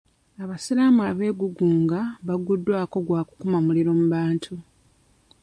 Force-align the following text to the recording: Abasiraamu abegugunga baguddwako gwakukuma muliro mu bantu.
Abasiraamu 0.43 1.01
abegugunga 1.11 1.99
baguddwako 2.27 2.97
gwakukuma 3.07 3.57
muliro 3.65 3.91
mu 3.99 4.05
bantu. 4.13 4.53